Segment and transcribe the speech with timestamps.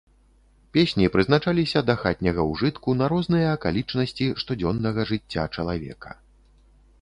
[0.75, 6.11] Песні прызначаліся да хатняга ўжытку на розныя акалічнасці штодзённага жыцця чалавека.